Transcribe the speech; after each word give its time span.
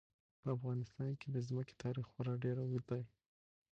په 0.41 0.47
افغانستان 0.57 1.11
کې 1.21 1.27
د 1.31 1.37
ځمکه 1.47 1.73
تاریخ 1.83 2.05
خورا 2.11 2.33
ډېر 2.43 2.57
اوږد 2.61 2.83
دی. 2.91 3.03